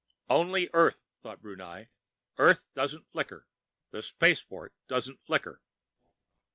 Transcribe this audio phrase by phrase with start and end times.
[0.31, 1.03] Only Earth!
[1.21, 1.85] thought Brunei.
[2.39, 3.45] Earth doesn't flicker,
[3.91, 5.61] the Spaceport doesn't flicker.